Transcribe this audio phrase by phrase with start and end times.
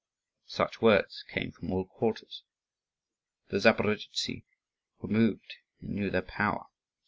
[0.47, 2.41] Such words came from all quarters.
[3.49, 4.45] The Zaporozhtzi
[4.99, 6.65] were moved, and knew their power.